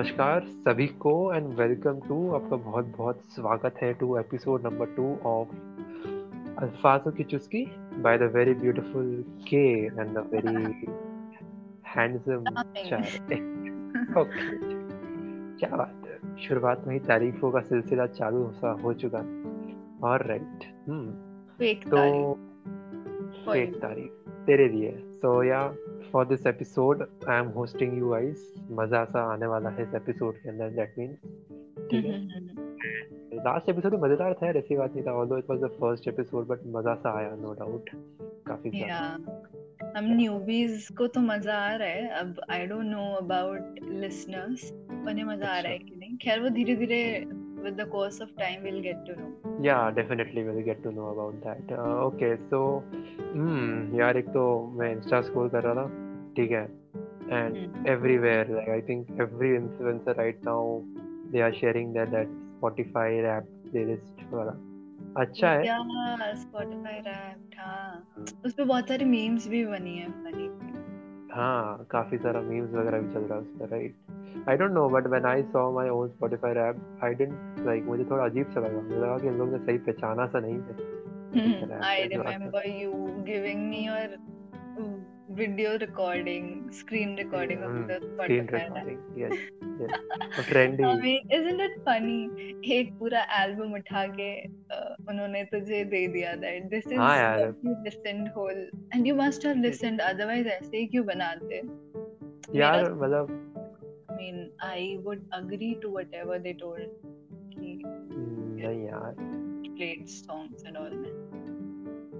[0.00, 5.16] नमस्कार सभी को एंड वेलकम टू आपका बहुत बहुत स्वागत है to episode number two
[5.16, 5.48] of
[6.64, 7.66] अल्फाजों की चुस्की
[8.00, 10.86] by the very beautiful K and the very
[11.86, 12.44] handsome
[14.20, 14.56] okay
[15.58, 16.36] क्या बात है?
[16.36, 19.18] शुरुआत में ही तारीफों का सिलसिला चालू सा हो चुका।
[20.08, 20.58] और राइट
[20.88, 21.10] हम्म
[21.90, 22.34] तो
[23.52, 25.60] फेक तारीफ़ तेरे लिए। सो या
[26.12, 30.34] for this episode I am hosting you guys मज़ा सा आने वाला है इस एपिसोड
[30.34, 30.94] के अंदर दैट
[31.90, 32.18] ठीक है?
[33.36, 36.46] लास्ट एपिसोड में मज़ेदार था ऐसी बात नहीं था। Although it was the first episode
[36.46, 37.90] but मज़ा सा आया नो डाउट
[38.46, 43.78] काफ़ी ज़्यादा। हम न्यूबीज को तो मज़ा आ रहा है। अब I don't know about
[43.92, 47.00] listeners उन्हें मज़ा आ रहा है अच्छा। कि नहीं। खैर वो धीरे धीरे
[47.64, 49.30] with the course of time we'll get to know
[49.68, 52.60] yeah definitely we'll get to know about that uh, okay so
[53.34, 54.44] hmm यार एक तो
[54.78, 55.88] मैं इंस्टा स्क्रॉल कर रहा था
[56.36, 56.68] ठीक है
[57.30, 57.74] and mm.
[57.86, 60.62] everywhere like i think every influencer right now
[61.32, 64.52] they are sharing that that spotify rap playlist वाला
[65.16, 70.48] अच्छा है या स्पॉटिफाई रैप हाँ उस पे बहुत सारी मीम्स भी बनी है फनी
[71.34, 73.94] हाँ काफ़ी सारा मीम्स वगैरह भी चल रहा है उस पर right
[74.48, 78.04] I don't know but when I saw my own Spotify wrap I didn't like मुझे
[78.10, 81.80] थोड़ा अजीब सा लगा। मुझे लगा कि इन लोगों ने सही पहचाना सा नहीं है।
[81.84, 82.92] I remember you
[83.26, 84.18] giving me your
[85.38, 89.34] video recording screen recording of the Spotify yes
[89.82, 94.32] yes trendy I mean isn't it funny एक पूरा एल्बम उठा के
[95.10, 97.74] उन्होंने तुझे दे दिया दैट दिस इज़ हाँ यार। You
[98.36, 101.62] whole and you must have listened otherwise ऐसे ही क्यों बनाते?
[102.58, 103.49] यार मतलब
[104.20, 106.88] mean, I would agree to whatever they told.
[108.62, 109.14] नहीं यार
[109.76, 111.20] played songs and all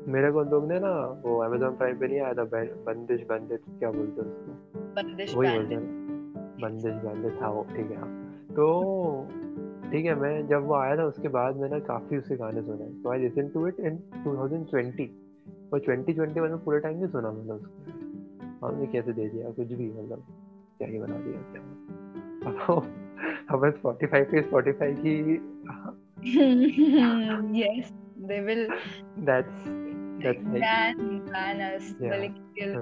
[0.09, 3.91] मेरे को लोग ने ना वो Amazon Prime पे नहीं आया था बंदिश बंदिश क्या
[3.91, 4.53] बोलते हैं उसको?
[4.81, 5.85] बंदिश वही बोलते हैं।
[6.61, 8.65] बंदिश बंदिश हाँ वो ठीक है हाँ। तो
[9.91, 13.09] ठीक है मैं जब वो आया था उसके बाद मैंने काफ़ी उसके गाने सुने। तो
[13.09, 15.09] I listen to it in 2020
[15.73, 19.93] और 2020 में पूरे टाइम नहीं सुना मैंने उसको। हमने कैसे दे दिया कुछ भी
[19.93, 20.25] मतलब।
[20.81, 21.63] क्या ही बना दिया क्या
[23.51, 25.15] हमें स्पॉटिफाई पे स्पॉटिफाई की
[27.57, 27.91] yes
[28.31, 28.63] they will
[29.29, 29.67] that's
[30.25, 32.79] that's ban ban us molecule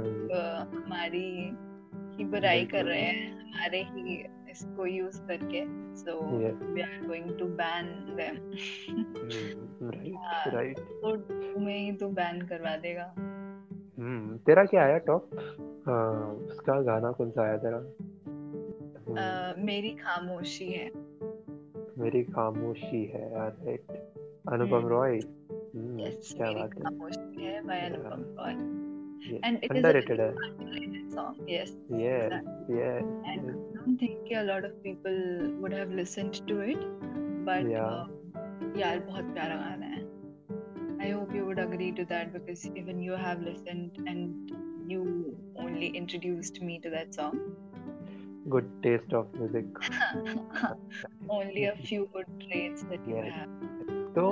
[0.74, 1.28] हमारी
[2.16, 4.16] ही बुराई कर रहे हैं हमारे ही
[4.50, 5.64] इसको यूज़ करके
[6.00, 6.54] so yeah.
[6.74, 8.36] we are going to ban them
[9.94, 13.37] right right तो तुम्हें ही तो बैन करवा देगा हम्म
[13.98, 15.30] हम्म तेरा क्या आया टॉप
[15.88, 17.78] हाँ, उसका गाना कौन सा आया तेरा?
[19.08, 20.90] हम्म। मेरी खामोशी है।
[21.98, 23.90] मेरी खामोशी है यार राइट
[24.48, 25.16] अनुपम हम्म। रॉय?
[25.16, 28.52] हम्म, क्या बात है। खामोशी है by Anupam Roy.
[29.44, 30.18] And it is underrated
[31.10, 32.32] song yes yes
[32.70, 36.78] yes I don't think a lot of people would have listened to it
[37.46, 37.70] but
[38.76, 40.07] यार बहुत प्यारा गाना है।
[41.00, 44.50] I hope you would agree to that because even you have listened and
[44.86, 47.38] you only introduced me to that song.
[48.48, 49.66] Good taste of music.
[51.28, 53.32] only a few good traits that you yes.
[53.34, 53.48] have.
[54.14, 54.24] तो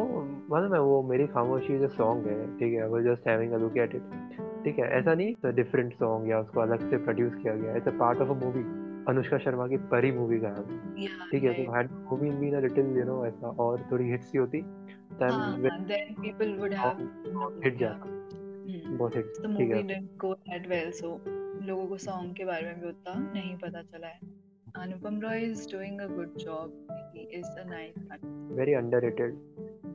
[0.50, 3.76] मतलब मैं वो मेरी खामोशी जो song है ठीक है वो just having a look
[3.78, 7.54] at it ठीक है ऐसा नहीं तो डिफरेंट सॉन्ग या उसको अलग से प्रोड्यूस किया
[7.56, 8.62] गया it's a part of a movie
[9.08, 12.96] Anushka Sharma की परी मूवी का है ठीक है तो had movie been a little
[12.98, 14.62] you know ऐसा और थोड़ी हिट्स ही होती
[15.18, 17.02] then uh, then people would have
[17.64, 18.14] hit जाता
[18.98, 21.12] बहुत hit the movie didn't go that well so
[21.68, 24.34] लोगों को सॉन्ग के बारे में भी उतना नहीं पता चला है
[24.74, 26.70] Anupam Roy is doing a good job.
[27.14, 28.32] He is a nice artist.
[28.56, 29.36] Very underrated.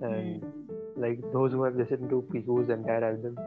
[0.01, 0.71] And mm.
[0.97, 3.37] like those who have listened to Piku's entire album,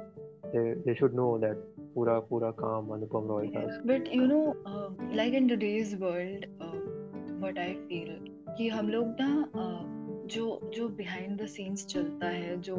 [0.52, 1.56] they, they should know that
[1.94, 6.78] पूरा पूरा काम अनुपम रॉय का But you know, uh, like in today's world, uh,
[7.43, 8.14] what I feel
[8.56, 9.28] कि हम लोग ना
[9.62, 9.94] uh,
[10.26, 12.76] जो जो बिहाइंड द सीन्स चलता है, जो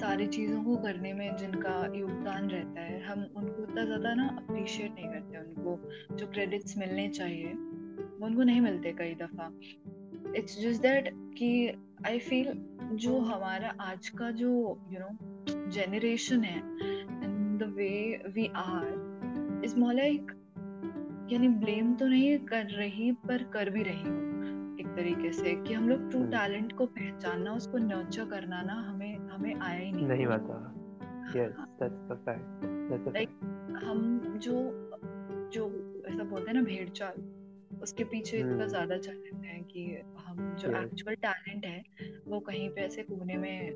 [0.00, 4.94] सारी चीज़ों को करने में जिनका योगदान रहता है, हम उनको उतना ज़्यादा ना अप्रिशिएट
[4.94, 9.50] नहीं करते उनको, जो क्रेडिट्स मिलने चाहिए, वो उनको नहीं मिलते कई दफ़ा।
[10.36, 11.50] इट्स जस्ट दैट कि
[12.06, 12.52] आई फील
[12.96, 14.50] जो हमारा आज का जो
[14.92, 20.32] यू नो जेनरेशन है and the way we are is more like
[21.32, 24.31] यानी ब्लेम तो नहीं कर रही पर कर भी रही हूँ।
[24.96, 29.54] तरीके से कि हम लोग ट्रू टैलेंट। को पहचानना उसको नर्चर करना ना हमें हमें
[29.54, 30.74] आया ही नहीं नहीं पता
[31.36, 31.52] yes
[31.82, 33.28] that's the fact like
[33.84, 34.52] हम जो
[35.52, 35.68] जो
[36.08, 37.14] ऐसा बोलते हैं ना भेड़ चाल
[37.82, 38.46] उसके पीछे hmm.
[38.46, 41.84] इतना हम्म। ज़्यादा चल लेते हैं कि हम जो एक्चुअल टैलेंट है
[42.26, 43.72] वो कहीं पे ऐसे कोने में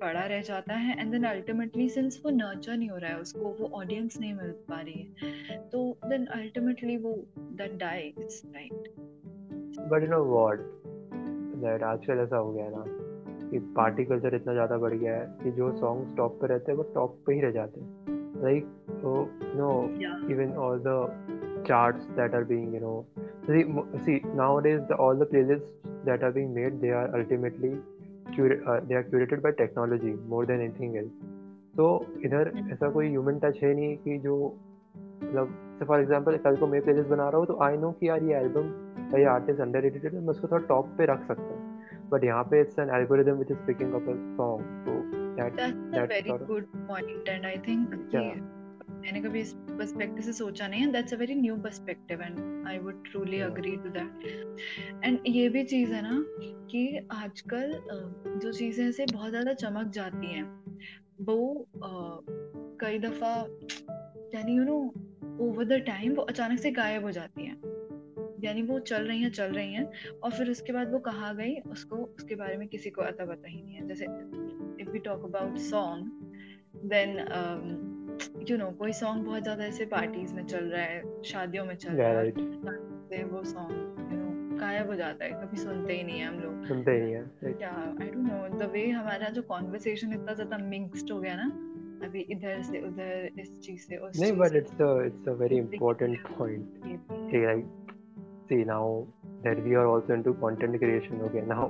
[0.00, 3.40] पड़ा रह जाता है एंड देन अल्टीमेटली सिंस वो नर्चर नहीं हो रहा है उसको
[3.40, 9.07] वो ऑडियंस नहीं मिल पा रही है तो देन अल्टीमेटली वो that dies right
[9.90, 10.58] but you know what
[11.62, 12.84] that आजकल ऐसा हो गया ना
[13.50, 16.78] कि पार्टी कल्चर इतना ज़्यादा बढ़ गया है कि जो सॉन्ग्स टॉप पे रहते हैं
[16.78, 18.66] वो टॉप पे ही रह जाते हैं like
[19.56, 19.72] no
[20.32, 20.96] even all the
[21.66, 23.06] charts that are being you know
[23.46, 23.64] see,
[24.04, 25.70] see nowadays the, all the playlists
[26.04, 27.72] that are being made they are ultimately
[28.34, 31.16] cura- uh, they are curated by technology more than anything else
[31.76, 31.88] तो
[32.24, 34.36] इधर ऐसा कोई human touch है नहीं कि जो
[35.22, 35.50] मतलब
[35.84, 38.34] for example कल को मैं प्लेलिस्ट बना रहा हूँ तो आई नो कि यार ये
[38.34, 38.66] एल्बम
[39.12, 41.68] या ये आर्टिस्ट अंडर रेटेड है मैं उसको थोड़ा टॉप पे रख सकता हूँ।
[42.12, 44.92] But यहाँ पे it's an algorithm which is picking up a song so
[45.36, 48.20] that that's a that very sort of, good point and I think Yeah.
[48.20, 48.40] कि
[48.92, 52.78] मैंने कभी इस पर्सपेक्टिव से सोचा नहीं है that's a very new perspective and I
[52.78, 54.26] would truly agree to that
[55.04, 56.24] and ये भी चीज़ है ना
[56.70, 57.80] कि आजकल
[58.26, 60.64] जो चीज़ें बहुत ज़्यादा चमक जाती हैं
[61.22, 61.66] वो
[62.80, 63.46] कई दफ़ा
[64.34, 64.94] यानी you know
[65.40, 67.56] over the time वो अचानक से गायब हो जाती हैं।
[68.44, 69.84] यानी वो चल रही हैं चल रही हैं
[70.24, 73.48] और फिर उसके बाद वो कहाँ गई उसको उसके बारे में किसी को अता पता
[73.48, 74.04] ही नहीं है। जैसे
[74.82, 76.02] if we talk about song
[76.84, 77.18] then
[78.50, 81.92] you know कोई सॉन्ग बहुत ज़्यादा ऐसे पार्टीज़ में चल रहा है शादियों में चल
[81.92, 83.32] रहा है right.
[83.32, 86.66] वो सॉन्ग यू नो गायब हो जाता है कभी सुनते ही नहीं है हम लोग।
[86.66, 87.70] सुनते ही नहीं है क्या
[88.02, 91.48] I don't know the way हमारा जो कॉन्वर्सेशन इतना ज़्यादा मिक्स्ड हो गया ना
[92.05, 95.29] अभी इधर से उधर इस चीज से उस नहीं चीज but से it's a it's
[95.33, 97.65] a very important point ये भी है। okay like
[98.51, 98.83] see now
[99.45, 101.65] that we are also into content creation okay now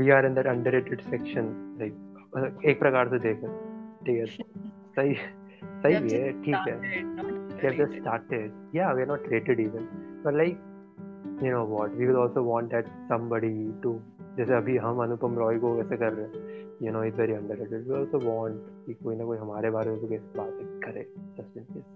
[0.00, 1.50] we are in that underrated section
[1.82, 1.98] like
[2.38, 3.48] uh, एक प्रकार से देखें
[4.06, 4.26] ठीक है
[4.98, 8.02] सही सही They've भी है just ठीक है started, not they have just rated.
[8.02, 9.86] started yeah we're not rated even
[10.24, 10.58] but like
[11.44, 13.54] you know what we will also want that somebody
[13.86, 13.92] to
[14.39, 17.87] जैसे अभी हम अनुपम रॉय को वैसे कर रहे हैं you know it's very underrated
[17.87, 21.05] we also want कि कोई ना कोई हमारे बारे में कैसे बात करे
[21.39, 21.89] just in case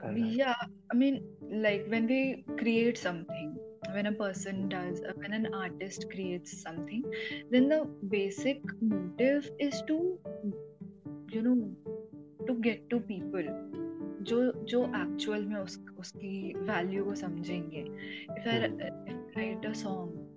[0.00, 0.62] कर रहा है Yeah,
[0.92, 1.18] I mean,
[1.64, 2.20] like when we
[2.62, 3.52] create something,
[3.94, 7.04] when a person does, uh, when an artist creates something,
[7.52, 7.80] then the
[8.14, 9.98] basic motive is to,
[11.28, 11.56] you know,
[12.48, 13.52] to get to people.
[14.22, 14.38] जो
[14.70, 17.80] जो actual में उस उसकी value को समझेंगे
[18.38, 18.58] if I
[19.36, 20.29] write a song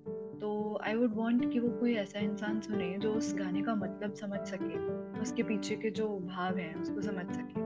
[0.43, 4.13] तो I would want कि वो कोई ऐसा इंसान सुने जो उस गाने का मतलब
[4.13, 4.79] समझ सके
[5.21, 7.61] उसके पीछे के जो भाव हैं उसको समझ सके।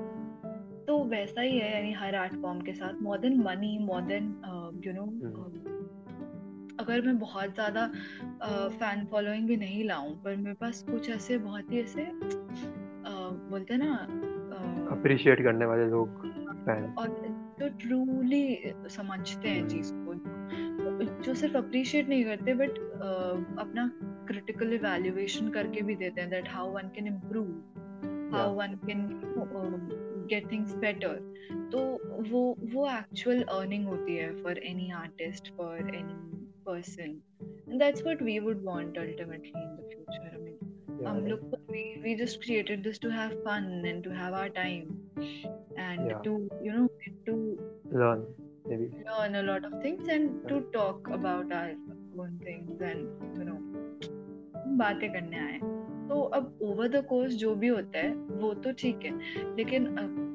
[0.85, 4.29] तो वैसा ही है यानी हर आर्ट फॉर्म के साथ। More than money more than
[4.85, 5.05] you know
[6.79, 7.87] अगर मैं बहुत ज़्यादा
[8.69, 13.73] फ़ैन फॉलोइंग भी नहीं लाऊं पर मेरे पास कुछ ऐसे बहुत ही ऐसे uh, बोलते
[13.73, 16.27] हैं ना uh, अप्रिशिएट करने वाले लोग
[16.65, 17.21] फ़ैन और
[17.59, 19.93] जो ट्रूली समझते हैं हम्म। चीज़
[21.01, 23.91] जो सिर्फ़ अप्रिशिएट नहीं करते बट uh, अपना
[24.27, 29.07] क्रिटिकल इवेलुएशन करके भी देते हैं that how one can improve how one can
[30.29, 31.19] get things better
[31.71, 31.81] तो
[32.31, 32.41] वो
[32.73, 37.19] वो एक्चुअल अर्निंग होती है for any artist for any person
[37.77, 41.55] that's what we would want ultimately in the future I mean हम लोग
[42.03, 44.91] we just created this to have fun and to have our time
[45.79, 46.87] and to you know
[47.25, 47.37] to
[47.93, 48.87] learn maybe.
[49.07, 51.73] Learn a lot of things and to talk about our
[52.19, 53.01] own things and
[53.37, 53.59] you know
[54.79, 55.59] बातें करने आए।
[56.09, 59.11] तो अब over the course जो भी होता है वो तो ठीक है
[59.55, 59.87] लेकिन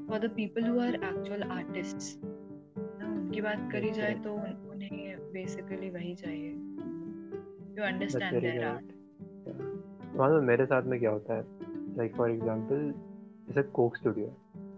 [0.08, 4.32] for the people who are actual artists उनकी बात करी जाए तो
[4.70, 6.50] उन्हें बेसिकली वही चाहिए।
[7.76, 8.92] You understand their art.
[10.16, 11.44] मालूम मेरे साथ में क्या होता है
[11.98, 12.92] लाइक फॉर एग्जांपल
[13.48, 14.26] जैसे कोक स्टूडियो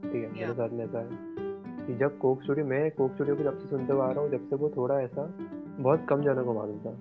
[0.03, 1.43] ठीक है मेरे साथ में ऐसा है।
[1.91, 4.49] जब कोक स्टूडियो मैं कोक स्टूडियो को जब से सुनते हुए आ रहा हूँ जब
[4.51, 5.35] से वो थोड़ा ऐसा
[5.81, 6.95] बहुत कम जनों को मालूम था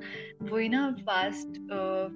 [0.42, 1.58] वही ना फास्ट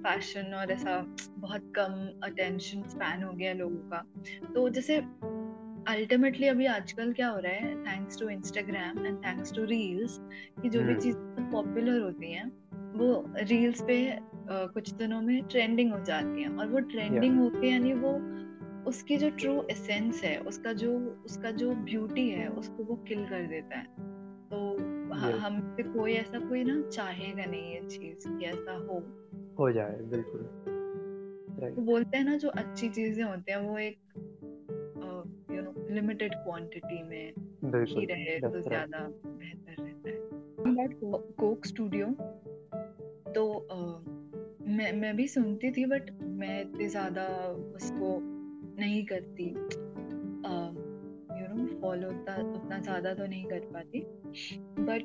[0.03, 0.93] फ़ैशन और ऐसा
[1.39, 4.01] बहुत कम अटेंशन स्पैन हो गया लोगों का
[4.53, 4.95] तो जैसे
[5.87, 10.17] अल्टीमेटली अभी आजकल क्या हो रहा है thanks to Instagram and thanks to reels
[10.61, 11.15] कि जो भी हम्म। चीज़
[11.51, 12.47] पॉपुलर होती हैं
[12.95, 17.67] वो रील्स पे uh, कुछ दिनों में ट्रेंडिंग हो जाती हैं और वो ट्रेंडिंग होके
[17.67, 18.17] यानी वो
[18.87, 23.47] उसकी जो ट्रू एसेंस है उसका जो उसका जो ब्यूटी है उसको वो किल कर
[23.47, 24.14] देता है.
[25.31, 29.03] हम पे कोई ऐसा कोई ना चाहेगा नहीं ये चीज़ कि ऐसा हो।
[29.59, 33.97] हो जाए बिल्कुल। वो राइट बोलते हैं ना जो अच्छी चीज़ें होती हैं वो एक
[35.51, 37.33] यू नो लिमिटेड क्वांटिटी में
[37.85, 40.87] ही रहे तो ज़्यादा बेहतर रहता है।
[41.39, 42.05] कोक स्टूडियो
[43.33, 43.75] तो अ,
[44.67, 48.19] मैं मैं भी सुनती थी बट मैं इतनी ज़्यादा उसको
[48.79, 49.49] नहीं करती।
[51.85, 54.05] फॉलो उतना उतना ज़्यादा तो नहीं कर पाती।
[54.83, 55.03] बट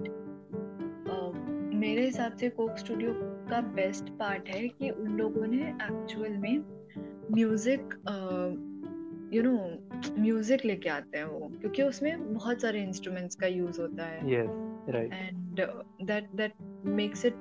[1.75, 3.13] मेरे हिसाब से कोक स्टूडियो
[3.51, 6.65] का बेस्ट पार्ट है कि उन लोगों ने एक्चुअल में
[7.33, 7.95] म्यूज़िक
[9.35, 9.53] यू नो
[10.19, 14.69] म्यूज़िक लेके आते हैं वो क्योंकि उसमें बहुत सारे इंस्ट्रूमेंट्स का यूज़ होता है। And
[14.95, 15.13] right.
[15.15, 16.61] And uh, that that
[16.99, 17.41] makes it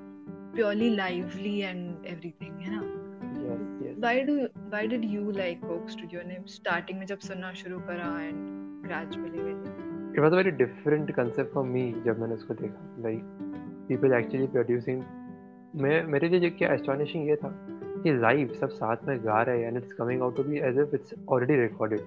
[0.54, 2.82] purely lively and everything है ना?
[4.04, 4.34] Why do
[4.74, 6.26] why did you like coke studio?
[6.26, 8.49] ने स्टार्टिंग में जब सुनना शुरू करा and
[8.90, 9.42] gradually
[10.14, 13.22] it was a very different concept for me जब मैंने उसको देखा। Like
[13.90, 15.02] people actually producing
[15.76, 17.66] मैं मेरे लिए जो क्या astonishing ये था
[18.02, 20.78] कि लाइव सब साथ में गा रहे हैं and it's coming out to be as
[20.78, 22.00] if it's already recorded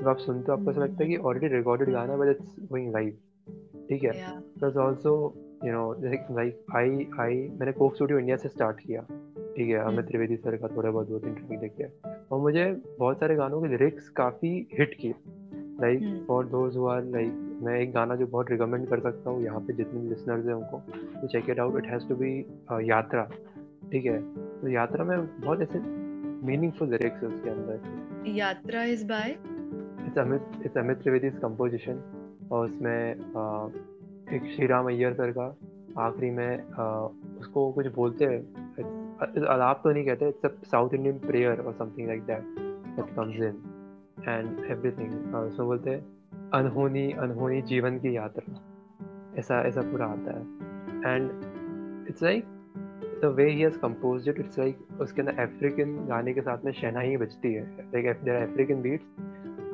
[0.00, 2.92] जब आप सुनते हो आपको ऐसा लगता है कि ऑलरेडी रिकॉर्डेड गाना बट इट्स गोइंग
[2.92, 3.16] लाइव
[3.88, 4.40] ठीक है?
[4.40, 9.00] Plus also you know like I I मैंने कोक स्टूडियो इंडिया से स्टार्ट किया।
[9.56, 9.76] ठीक है?
[9.76, 11.86] अमित हम्म। त्रिवेदी सर का थोड़ा बहुत दो तीन ट्रैक देखे
[12.32, 15.14] और मुझे बहुत सारे गानों के लिरिक्स काफ़ी हिट किए।
[15.80, 16.24] Like.
[16.28, 19.60] For those who are like मैं एक गाना जो बहुत रिकमेंड कर सकता हूँ यहाँ
[19.60, 20.78] पे जितने भी लिसनर्स हैं उनको
[21.20, 22.46] तो check it out it has to be
[22.90, 23.22] Yatra
[23.92, 24.22] ठीक है?
[24.60, 25.78] तो यात्रा में बहुत ऐसे
[26.46, 29.26] मीनिंगफुल लिरिक्स है उसके अंदर। Yatra is by
[30.06, 32.02] it's Amit it's Amit Trivedi composition
[32.52, 33.70] और उसमें अ,
[34.34, 35.56] एक श्री राम अय्यर सर का
[35.98, 37.08] आखिरी में अ,
[37.40, 42.06] उसको कुछ बोलते हैं। It's- अलाप तो नहीं कहते इट्स साउथ इंडियन प्रेयर और something
[42.08, 42.42] like that
[42.96, 43.67] that comes in
[44.28, 46.00] and everything उसमें बोलते हैं,
[46.54, 48.60] अनहोनी अनहोनी जीवन की यात्रा।
[49.38, 50.42] ऐसा ऐसा पूरा आता है।
[51.14, 52.44] And it's like
[53.22, 56.72] the way he has composed it it's like उसके अंदर अफ्रीकन गाने के साथ में
[56.72, 59.04] शहनाई बजती है। लाइक देयर अफ्रीकन बीट्स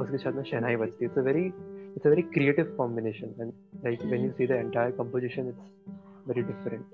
[0.01, 3.53] उसके साथ में शहनाई बजती है। It's a very it's a very creative combination and
[3.85, 5.71] like when you see the entire composition it's
[6.29, 6.85] very different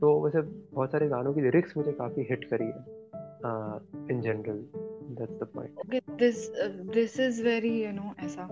[0.00, 0.40] तो वैसे
[0.74, 2.98] बहुत सारे गानों की लिरिक्स मुझे काफ़ी हिट करी है
[4.10, 4.77] in general
[5.20, 8.46] that's the point okay this uh, this is very you know ऐसा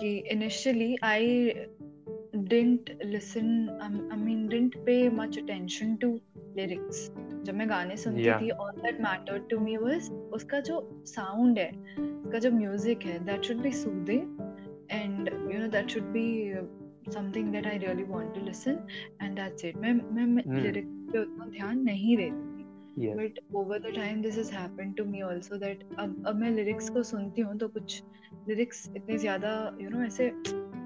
[0.00, 1.20] कि initially I
[2.52, 3.48] didn't listen
[3.86, 6.10] um, I mean didn't pay much attention to
[6.58, 7.00] lyrics
[7.46, 8.40] जब मैं गाने सुनती Yeah.
[8.42, 10.80] थी all that mattered to me was उसका जो
[11.14, 14.26] sound है उसका जो music है that should be soothing
[15.00, 16.26] and you know that should be
[16.60, 16.66] uh,
[17.16, 18.78] something that I really want to listen
[19.20, 20.62] and that's it मैं मैं, मैं Hmm.
[20.66, 22.57] lyrics पे उतना ध्यान नहीं देती
[23.06, 26.88] but over the time this has happened to me also that अब अब मैं लिरिक्स
[26.90, 28.02] को सुनती हूँ तो कुछ
[28.48, 30.24] लिरिक्स इतने ज़्यादा यू नो ऐसे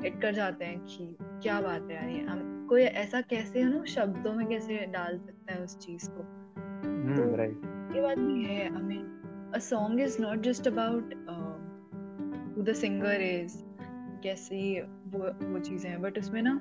[0.04, 3.68] हिट कर जाते हैं कि क्या बात है यार ये। हम कोई ऐसा कैसे यू
[3.68, 6.22] नो शब्दों में कैसे डाल सकता है उस चीज़ को?
[7.16, 7.60] तो- राइट
[7.96, 11.14] ये बात भी है I mean a song is not just about
[12.56, 13.56] who the singer is
[14.22, 16.58] कैसी वो वो चीज़ें हैं बट उसमें ना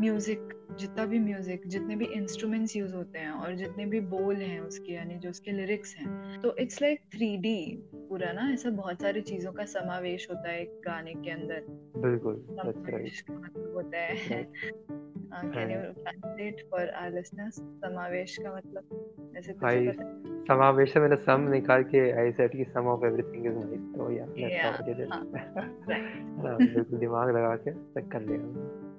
[0.00, 4.60] म्यूज़िक जितना भी म्यूज़िक जितने भी इंस्ट्रूमेंट्स यूज़ होते हैं और जितने भी बोल हैं
[4.60, 9.02] उसके यानी जो उसके लिरिक्स हैं तो इट्स लाइक थ्री डी पूरा ना ऐसा बहुत
[9.02, 11.64] सारी चीज़ों का समावेश होता है गाने के अंदर।
[11.96, 12.46] बिल्कुल
[13.74, 14.42] होता है।
[15.34, 18.82] Can you translate for our listeners समावेश का मतलब
[19.36, 20.22] ऐसे कुछ I- पता?
[20.54, 23.52] समावेश मैंने सम निकाल के आई सेड कि सम ऑफ़ एवरीथिंग इज़
[23.98, 24.24] तो या
[25.10, 25.18] हाँ,
[26.46, 28.89] हाँ बिल्कुल दिमाग लगा के चेक कर लिया।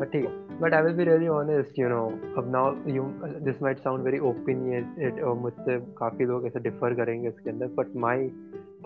[0.00, 3.02] बट ठीक है। But I will be really honest you know अब now you
[3.40, 7.96] this might sound very opinion और मुझसे काफ़ी लोग ऐसे डिफर करेंगे इसके अंदर but
[7.96, 8.28] my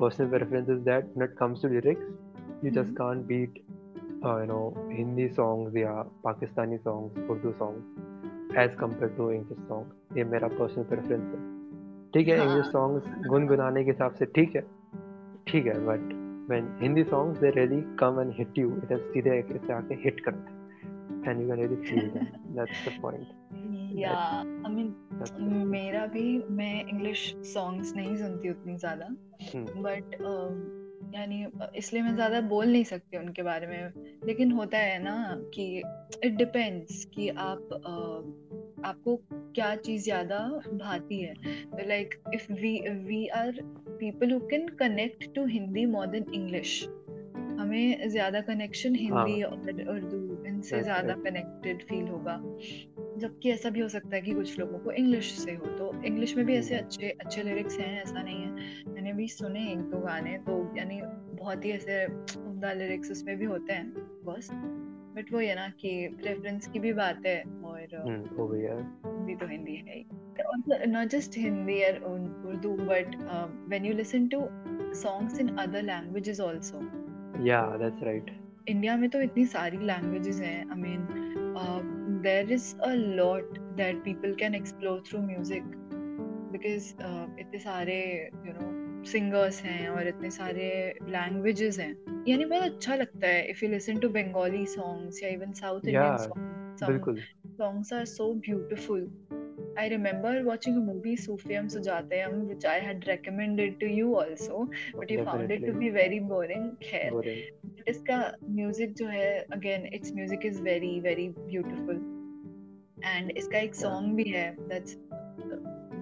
[0.00, 2.02] personal preference is that to lyrics
[2.64, 2.96] you just Mhm.
[2.96, 3.52] can't beat
[4.26, 7.80] uh, you know Hindi songs या Pakistani songs Urdu songs
[8.58, 11.54] as compared to English songs ये मेरा पर्सनल प्रेफरेंस है।
[12.14, 14.64] ठीक है हाँ। इंग्लिश सॉन्ग्स गुनगुनाने के हिसाब से ठीक है।
[15.46, 19.40] ठीक है but when Hindi songs they really come and hit you it is सीधे
[19.72, 20.63] आके hit करते हैं।
[21.26, 22.40] And you can really feel that?
[22.54, 23.26] That's the point.
[23.96, 24.12] या
[24.66, 27.20] आई मीन मेरा भी मैं इंग्लिश
[27.52, 29.06] सॉन्ग्स नहीं सुनती उतनी ज़्यादा
[29.82, 30.14] बट
[31.14, 31.46] यानी
[31.76, 33.92] इसलिए मैं ज़्यादा बोल नहीं सकती उनके बारे में।
[34.26, 35.14] लेकिन होता है ना
[35.54, 35.66] कि
[36.24, 40.38] इट डिपेंड्स कि आप अ, आपको क्या चीज़ ज़्यादा
[40.72, 41.34] भाती है।
[41.88, 46.82] Like if we we are people who can connect to Hindi more than English
[47.60, 49.54] हमें ज़्यादा कनेक्शन हिंदी और
[49.90, 50.23] उर्दू
[50.66, 52.36] That's ज़्यादा कनेक्टेड फील होगा।
[53.18, 56.36] जबकि ऐसा भी हो सकता है कि कुछ लोगों को इंग्लिश से हो तो इंग्लिश
[56.36, 59.98] में भी ऐसे अच्छे अच्छे लिरिक्स हैं ऐसा नहीं है। मैंने भी सुने एक दो
[59.98, 61.00] गाने तो यानी
[61.34, 64.48] बहुत ही ऐसे उम्दा लिरिक्स उसमें भी होते हैं बस।
[65.16, 65.90] बट वो ये ना कि
[66.22, 67.96] प्रेफरेंस की भी बात है और
[68.36, 70.06] वो भी है। हिंदी तो हिंदी है ही।
[70.86, 73.16] नॉट जस्ट हिंदी और Urdu but
[73.68, 74.40] when you listen to
[74.94, 76.80] songs in other languages also
[77.46, 78.30] या दैट्स राइट
[78.68, 84.34] इंडिया में तो इतनी सारी लैंग्वेजेस हैं I mean there is a lot that people
[84.34, 85.62] can explore through music
[86.52, 86.88] because
[87.40, 87.98] इतने सारे
[88.46, 88.72] यू नो
[89.04, 90.68] सिंगर्स हैं और इतने सारे
[91.08, 95.52] लैंग्वेजेस हैं। यानी बहुत अच्छा लगता है if you listen to Bengali songs या even
[95.52, 99.06] South Indian songs songs are so beautiful
[99.78, 101.68] I remember watching movie Sufiyum
[102.20, 104.64] Sujatayum which I had recommended to you also
[104.96, 107.10] but you found it to be very boring खैर
[107.88, 108.16] इसका
[108.50, 112.00] music जो है again its music is very very beautiful.
[113.12, 114.96] And इसका एक song भी है that's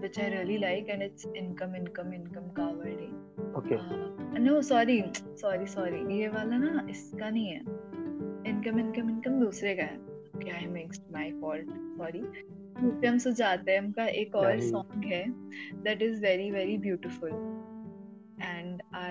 [0.03, 3.11] which I really like and it's income income income कावड़ी
[3.59, 3.79] okay.
[4.41, 7.61] No sorry sorry sorry ये वाला ना इसका नहीं है.
[8.51, 9.99] इनकम इनकम इनकम दूसरे का है.
[10.43, 12.21] क्या है मिक्स्ड माय फॉल्ट सॉरी
[13.07, 15.25] हम सुजाते हैं का एक और सॉन्ग है
[15.83, 17.52] that is very very beautiful and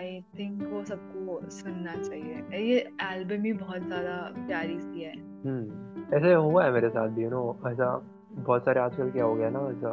[0.01, 5.13] I think वो सबको सुनना चाहिए। ये एल्बम ही बहुत ज़्यादा प्यारी सी है।
[5.45, 7.89] हम्म ऐसे हुआ है मेरे साथ भी यू नो ऐसा
[8.31, 9.91] बहुत सारे आजकल क्या हो गया ना ऐसा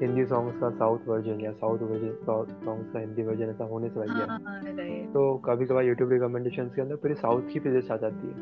[0.00, 2.12] हिंदी सॉन्ग्स का साउथ वर्जन या साउथ वर्जन
[2.64, 4.60] सॉन्ग्स का हिंदी वर्जन ऐसा होने से लग गया। हाँ
[5.12, 8.34] तो कभी कभार यूट्यूब रिकमेंडेशंस के अंदर पूरी साउथ की प्लेलिस्ट आ जाती है।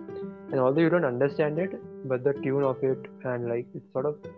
[0.52, 4.06] And although you don't understand it but the tune of it and like it's sort
[4.06, 4.28] of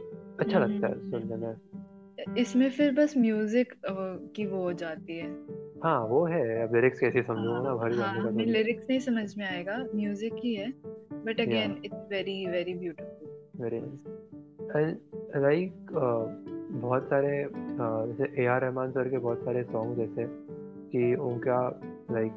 [0.40, 1.54] अच्छा लगता है सुनने में।
[2.38, 3.75] इसमें फिर बस म्यूज़िक
[4.37, 5.30] की वो हो जाती है।
[5.85, 9.00] हाँ वो है अब लिरिक्स कैसे समझूँगा ना भर हाँ जाने का हमें लिरिक्स नहीं
[9.00, 10.71] समझ में आएगा म्यूज़िक ही है
[11.26, 14.97] but again it's very very beautiful very and
[15.36, 15.93] like
[16.73, 17.49] बहुत सारे
[17.80, 20.26] जैसे ए आर रहमान सर के बहुत सारे सॉन्ग जैसे
[20.91, 21.60] कि उनका
[22.10, 22.32] like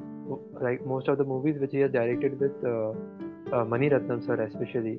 [0.63, 2.61] like most of the movies which he directed with
[3.69, 4.95] Mani Ratnam sir specially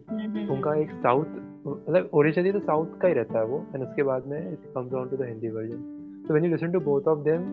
[0.49, 1.37] उनका एक साउथ
[1.67, 4.93] मतलब ओरिजिनली तो साउथ का ही रहता है वो एंड उसके बाद में it comes
[4.93, 5.83] down to the Hindi version
[6.29, 7.45] तो when you listen to both of them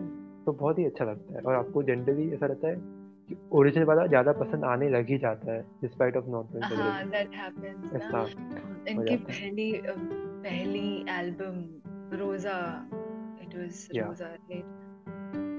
[0.46, 2.74] तो बहुत ही अच्छा लगता है और आपको जनरली ऐसा रहता है
[3.28, 7.08] कि ओरिजिनल वाला ज़्यादा पसंद आने लग ही जाता है डिस्पाइट ऑफ़ नॉट नोइंग हाँ
[7.10, 8.22] दैट हैपेंस ऐसा
[8.88, 12.58] इनकी पहली पहली album Roja
[13.42, 14.64] it was Roja right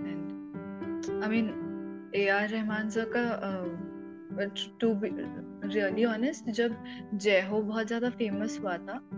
[0.07, 1.53] and I mean
[2.15, 3.23] A R Rahman sir का
[4.79, 5.09] टू बी
[5.73, 9.09] रियली ऑनेस्ट जब जय हो बहुत ज़्यादा फ़ेमस हुआ था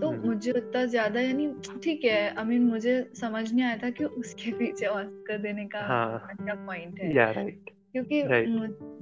[0.00, 1.54] तो हम्म। मुझे उतना ज़्यादा यानी
[1.84, 5.38] ठीक है आई I मीन mean, मुझे समझ नहीं आया था कि उसके पीछे ऑस्कर
[5.38, 8.48] देने का हाँ। क्या पॉइंट है। या राइट क्योंकि Right.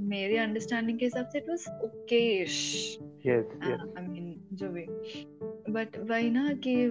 [0.01, 2.53] मेरे अंडरस्टैंडिंग के हिसाब से it was okayish
[3.27, 4.87] yes yes I mean जो भी।
[5.73, 6.87] बट वही ना कि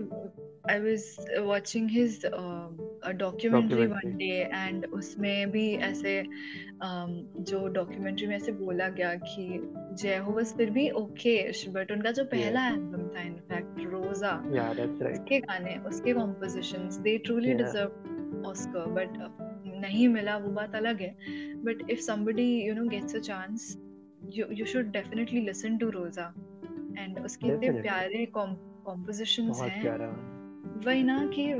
[0.71, 4.17] I was watching his documentary one Documentary.
[4.17, 9.47] Day and उसमें भी ऐसे um, जो डॉक्यूमेंट्री में ऐसे बोला गया कि
[10.01, 14.73] जय हो बस फिर भी ओकेश बट उनका जो पहला एल्बम था इनफैक्ट रोजा या
[14.73, 19.17] दैट्स राइट उसके गाने उसके compositions they truly deserve Oscar but
[19.81, 21.15] नहीं मिला वो बात अलग है.
[21.63, 23.67] But if somebody you know gets a chance
[24.37, 26.31] you you should definitely listen to rosa.
[27.01, 30.36] And उसके इतने प्यारे कॉम्पोजिशंस बहुत हैं.
[30.85, 31.53] वही ना कि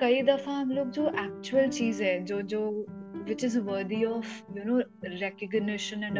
[0.00, 4.64] कई दफ़ा हम लोग जो एक्चुअल चीज़ है जो जो which is worthy of you
[4.64, 6.18] know recognition and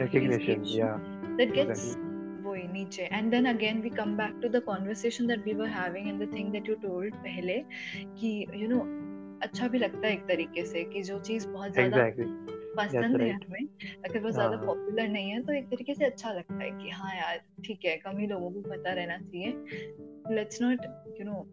[2.73, 3.03] नीचे.
[3.03, 6.33] And then again we come back to the conversation that we were having in the
[6.33, 7.65] thing that you told पहले
[7.99, 8.79] कि यू नो
[9.43, 12.53] अच्छा भी लगता है एक तरीके से कि जो चीज़ बहुत ज़्यादा exactly.
[12.79, 13.69] पसंद है हमें
[14.09, 15.09] अगर वो ज़्यादा पॉपुलर हाँ.
[15.09, 18.19] नहीं है तो एक तरीके से अच्छा लगता है कि हाँ यार ठीक है कम
[18.19, 19.49] ही लोगों को पता रहना चाहिए.
[20.35, 20.81] लेट्स नॉट
[21.21, 21.47] यू नो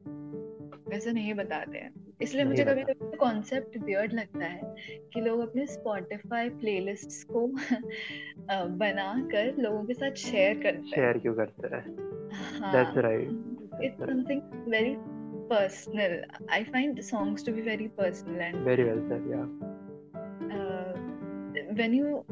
[0.90, 4.76] वैसे नहीं बताते हैं इसलिए मुझे कभी। कभी कॉन्सेप्ट वियर्ड लगता है
[5.14, 7.46] कि लोग अपने स्पॉटिफाई प्लेलिस्ट्स को
[8.50, 11.84] अ, बनाकर लोगों के साथ शेयर करते हैं शेयर क्यों करते हैं
[12.60, 14.10] हाँ that's right it's that's right.
[14.10, 14.42] something
[14.76, 14.96] very
[15.52, 16.14] personal
[16.58, 19.48] i find songs to be very personal and very well said yeah
[20.58, 20.94] uh,
[21.80, 22.24] when you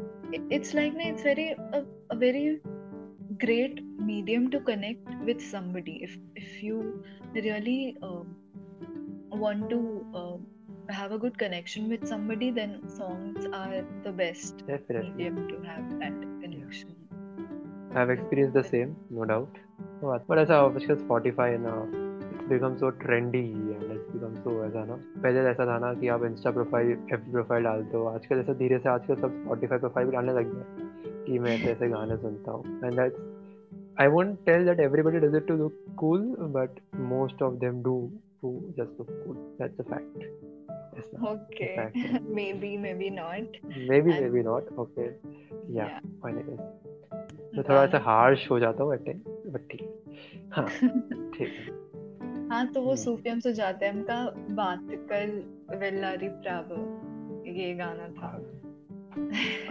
[0.57, 2.59] it's like it's very a, a very
[3.45, 6.77] great medium to connect with somebody if if you
[7.47, 8.35] really um,
[9.44, 9.80] want to
[10.14, 10.36] uh,
[10.88, 15.88] have a good connection with somebody then songs are the best definitely medium to have
[15.98, 16.96] that connection
[17.94, 19.56] I have experienced the same, no doubt.
[20.00, 21.74] But but ऐसा आजकल Spotify ना
[22.28, 23.42] it's become so trendy
[23.74, 27.28] and it's become so ऐसा ना पहले ऐसा था ना कि आप इंस्टा प्रोफाइल एफ
[27.32, 31.24] प्रोफाइल डालते हो आजकल ऐसा धीरे से आजकल सब Spotify प्रोफाइल भी डालने लग गए
[31.26, 33.20] कि मैं ऐसे ऐसे गाने सुनता हूँ and that's
[33.97, 38.11] I won't tell that everybody does it to look cool, but most of them do
[38.41, 39.37] to just look cool.
[39.59, 40.27] That's a fact.
[40.95, 41.73] That's okay.
[41.73, 42.23] a fact.
[42.29, 43.57] maybe, maybe not.
[43.87, 44.63] Maybe, And- maybe not.
[44.77, 45.09] Okay.
[45.69, 45.99] Yeah.
[46.23, 46.39] Yeah.
[46.39, 46.59] Is.
[47.55, 49.81] मैं थोड़ा सा Um, harsh हो जाता हूँ at time but ठीक
[50.53, 50.65] हाँ
[51.35, 51.75] ठीक है
[52.49, 54.19] हाँ तो वो हम्म। सूफियम सुजातम का
[54.59, 55.31] बातकल
[55.79, 56.73] वेल्लारी प्राव
[57.47, 58.31] ये गाना था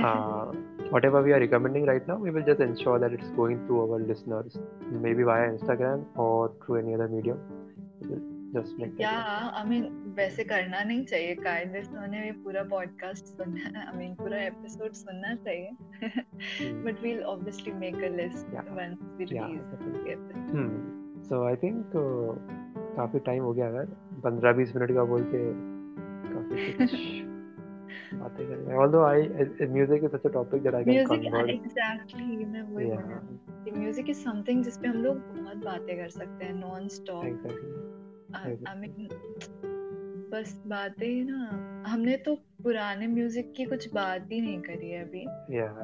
[0.08, 3.79] uh, whatever we are recommending right now, we will just ensure that it's going through
[3.85, 4.57] our listeners,
[5.07, 7.39] maybe via Instagram or through any other medium.
[8.01, 8.21] We will
[8.55, 9.53] just make या that.
[9.59, 9.83] आई मीन
[10.17, 14.93] वैसे करना नहीं चाहिए कायदे से उन्हें ये पूरा पॉडकास्ट सुनना आई मीन पूरा एपिसोड
[15.03, 15.69] सुनना चाहिए
[16.03, 16.77] Hmm.
[16.85, 18.69] But we'll obviously make a list Yeah.
[18.77, 20.15] Once we Yeah, release definitely.
[20.55, 20.71] Hmm.
[21.29, 22.37] So I think uh,
[22.95, 23.85] काफी टाइम हो गया यार
[24.23, 25.43] पंद्रह बीस मिनट का बोल के
[26.31, 26.95] काफी कुछ
[28.14, 29.16] बातें कर रहे हैं। Although I
[29.76, 31.50] music is such a topic that I can music convert.
[31.50, 34.28] Exactly मैं वही बोल रही हूँ। कि म्यूज़िक इज़
[34.62, 38.66] जिस पे हम लोग बहुत बातें कर सकते हैं non stop exactly.
[38.68, 39.08] I mean
[40.32, 45.24] बस बातें ना। हमने तो पुराने म्यूज़िक की कुछ बात ही नहीं करी है अभी।
[45.56, 45.76] Yeah.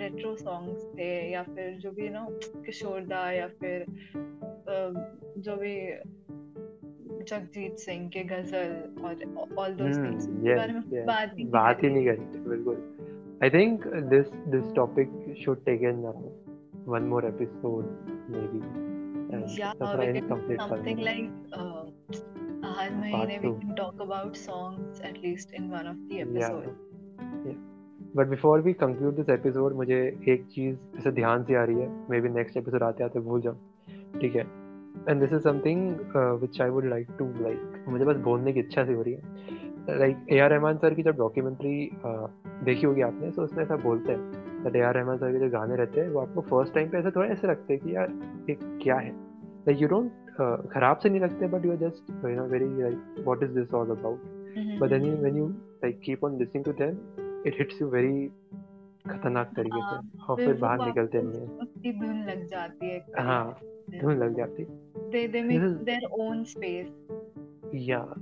[0.00, 2.26] रेट्रो सॉन्ग्स थे या फिर जो भी नो
[2.66, 3.84] किशोर दा या फिर
[5.38, 5.74] जो भी
[7.30, 8.72] जगजीत सिंह के गज़ल
[9.04, 11.06] और ऑल दोस Hmm, थिंग्स में.
[11.06, 12.88] बात ही बात ही नहीं करी बिल्कुल
[13.44, 16.12] I think this this topic should take in uh,
[16.92, 17.88] one more episode
[18.34, 18.60] maybe
[19.36, 21.84] and Yeah, तब we can complete something लेंगे। like uh,
[22.78, 26.72] हर महीने we can talk about songs at least in one of the episodes
[27.46, 27.60] yeah
[28.14, 31.88] but before we conclude this episode मुझे एक चीज़ ऐसे ध्यान से आ रही है
[32.10, 33.56] maybe next episode आते आते भूल जाऊँ
[34.20, 34.44] ठीक है
[35.06, 35.80] and this is something
[36.16, 39.14] uh, which I would like to like मुझे बस बोलने की इच्छा सी हो रही
[39.14, 39.22] है।
[39.98, 41.90] Like A R Rahman sir की जब डॉक्यूमेंट्री
[42.64, 44.32] देखी होगी आपने तो उसमें ऐसा बोलते हैं
[44.64, 46.98] that A R Rahman sir के जो गाने रहते हैं वो आपको फ़र्स्ट टाइम पे
[46.98, 48.12] ऐसे थोड़ा ऐसे लगते हैं कि यार
[48.50, 49.10] ये क्या है?
[49.68, 50.12] लाइक यू डोंट
[50.72, 53.74] खराब से नहीं लगते but you are just you know very like what is this
[53.74, 54.18] all about
[54.52, 55.22] but then you, mhm.
[55.24, 55.44] when you
[55.82, 56.96] like keep on listening to them
[57.44, 58.30] it hits you very
[59.10, 63.24] खतरनाक तरीके से हाँ, और फिर बाहर निकलते नहीं है। उसकी धुन लग जाती है
[63.26, 63.60] हाँ
[64.00, 64.66] धुन लग जाती
[65.12, 66.92] they make is- their own space
[67.86, 68.12] yeah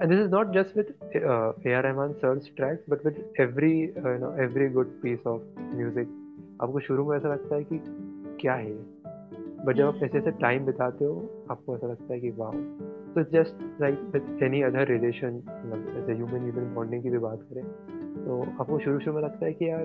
[0.00, 1.82] and this is not just with uh, A.R.
[1.86, 5.40] Rahman sir's tracks but with every uh, you know every good piece of
[5.80, 6.08] music
[6.62, 7.78] आपको शुरू में ऐसा लगता है कि
[8.42, 8.74] क्या है
[9.64, 11.14] बट जब आप ऐसे ऐसे टाइम बिताते हो
[11.50, 12.52] आपको ऐसा लगता है कि वाह
[13.14, 17.64] तो just like with any other relation मतलब ह्यूमन ह्यूमन बॉन्डिंग की भी बात करें
[18.24, 19.84] तो आपको शुरू शुरू में लगता है कि यार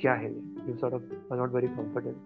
[0.00, 0.30] क्या है
[0.68, 2.22] you sort of not very comfortable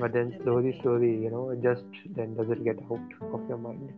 [0.00, 3.56] but then slowly slowly you know it just then does it get out of your
[3.60, 3.92] mind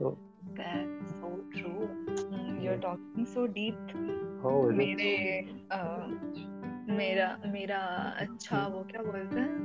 [0.00, 0.10] so
[0.58, 2.82] that's so true Mm, you're Yeah.
[2.82, 3.94] talking so deep
[4.42, 5.14] how is it मेरे
[5.76, 5.78] अ,
[6.98, 7.78] मेरा मेरा
[8.26, 9.56] अच्छा हम्म। वो क्या बोलते हैं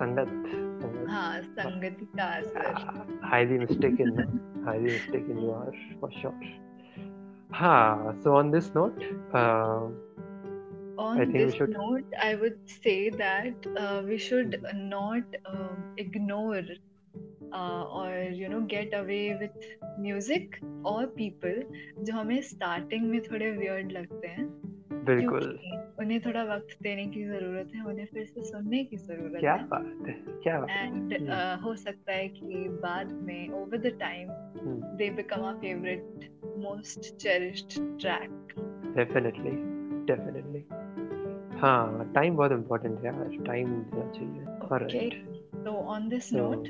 [0.00, 4.26] संगत संगत हाँ संगति का असर highly mistaken no?
[4.70, 6.34] highly mistaken you are for sure
[7.62, 9.06] हाँ so on this note
[9.42, 9.84] uh,
[11.01, 11.75] on I this should...
[11.75, 14.57] note, I would say that uh, we should
[14.93, 16.63] not uh, ignore
[17.59, 18.09] uh, or
[18.39, 19.55] you know get away with
[20.07, 21.63] music or people
[22.03, 24.71] जो हमें starting में थोड़े weird लगते हैं
[25.05, 25.59] बिल्कुल।
[25.99, 29.55] उन्हें थोड़ा वक्त देने की ज़रूरत है उन्हें फिर से सुनने की ज़रूरत है। क्या
[29.55, 31.13] बात है। क्या बात एंड
[31.63, 34.27] हो सकता है कि बाद में over the time
[34.97, 36.03] they become a favourite
[36.57, 38.53] most cherished track
[38.97, 39.51] definitely
[40.05, 40.80] definitely
[41.61, 44.45] हाँ टाइम बहुत इम्पोर्टेंट है यार टाइम देना चाहिए
[46.09, 46.69] this So, note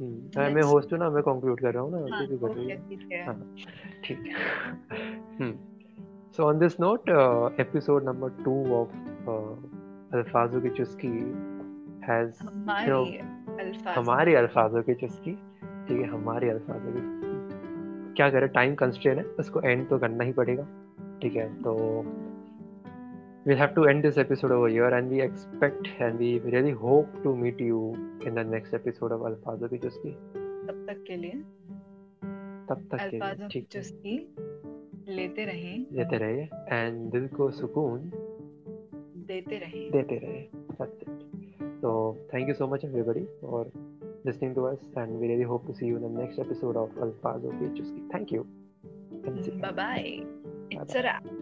[0.00, 2.70] हम्म, हाँ, मैं होस्ट हूँ ना मैं कंक्लूड कर रहा हूँ ना हाँ कर रही
[2.76, 3.56] ठीक है। हाँ
[4.04, 5.72] ठीक। है
[6.36, 8.88] so on this note uh, episode number two of
[9.28, 9.56] uh,
[10.14, 11.08] अल्फाजों की चुस्की
[13.60, 15.32] अल्फाज हमारी अल्फाजों की चुस्की
[15.88, 17.32] ठीक है हमारी अल्फाजों की
[18.14, 20.66] क्या करें टाइम कंस्ट्रेन है उसको एंड तो करना ही पड़ेगा
[21.22, 21.74] ठीक है तो
[23.45, 27.11] we'll have to end this episode over here and we expect and we really hope
[27.23, 27.79] to meet you
[28.25, 30.11] in the next episode of अल्फाजों की चुस्की
[30.67, 31.31] तब तक के लिए
[32.69, 34.15] तब तक के लिए अल्फाजों की ठीक है चुस्की
[35.17, 38.09] लेते रहें लेते रहिए एंड दिल को सुकून
[39.27, 40.45] देते रहें देते रहे
[40.79, 41.09] That's it.
[41.81, 43.65] So thank you so much everybody for
[44.25, 46.89] listening to us and we really hope to see you in the next episode of
[46.97, 48.03] Alfazo Ki Chuski.
[48.11, 48.45] Thank you.
[49.25, 49.61] And see you.
[49.61, 50.01] Bye bye
[50.73, 51.40] it's a wrap